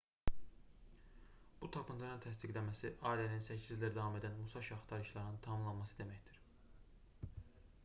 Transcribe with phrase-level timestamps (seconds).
[1.65, 6.43] bu tapıntının təsdiqlənməsi allenin 8 ildir davam edən musaşi axtarışlarının tamamlanması deməkdir